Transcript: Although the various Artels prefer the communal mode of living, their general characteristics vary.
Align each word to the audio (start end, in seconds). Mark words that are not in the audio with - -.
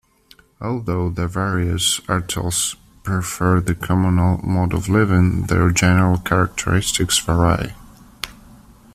Although 0.59 1.09
the 1.11 1.27
various 1.27 1.99
Artels 2.07 2.75
prefer 3.03 3.59
the 3.61 3.75
communal 3.75 4.39
mode 4.39 4.73
of 4.73 4.89
living, 4.89 5.43
their 5.43 5.69
general 5.69 6.17
characteristics 6.17 7.19
vary. 7.19 7.75